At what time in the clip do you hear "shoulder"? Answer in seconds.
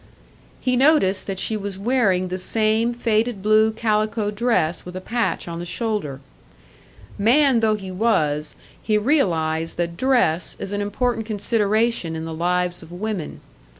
5.65-6.21